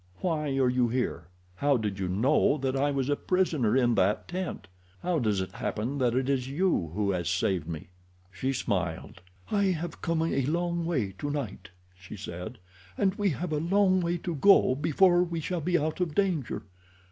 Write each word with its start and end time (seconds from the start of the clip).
"Why 0.21 0.49
are 0.57 0.67
you 0.67 0.87
here? 0.89 1.27
How 1.57 1.77
did 1.77 1.99
you 1.99 2.07
know 2.07 2.57
that 2.57 2.75
I 2.75 2.89
was 2.89 3.07
a 3.07 3.15
prisoner 3.15 3.77
in 3.77 3.93
that 3.93 4.27
tent? 4.27 4.67
How 5.03 5.19
does 5.19 5.41
it 5.41 5.51
happen 5.51 5.99
that 5.99 6.15
it 6.15 6.27
is 6.27 6.47
you 6.47 6.89
who 6.95 7.11
have 7.11 7.27
saved 7.27 7.67
me?" 7.67 7.89
She 8.31 8.51
smiled. 8.51 9.21
"I 9.51 9.65
have 9.65 10.01
come 10.01 10.23
a 10.23 10.43
long 10.47 10.85
way 10.87 11.11
tonight," 11.15 11.69
she 11.95 12.17
said, 12.17 12.57
"and 12.97 13.13
we 13.13 13.29
have 13.29 13.51
a 13.53 13.59
long 13.59 13.99
way 14.01 14.17
to 14.17 14.33
go 14.33 14.73
before 14.73 15.21
we 15.23 15.39
shall 15.39 15.61
be 15.61 15.77
out 15.77 15.99
of 16.01 16.15
danger. 16.15 16.63